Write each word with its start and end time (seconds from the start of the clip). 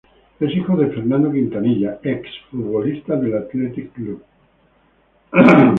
Es 0.39 0.49
hijo 0.51 0.75
de 0.77 0.87
Fernando 0.87 1.31
Quintanilla, 1.31 1.99
exfutbolista 2.01 3.15
del 3.17 3.37
Athletic 3.37 3.93
Club. 3.93 4.23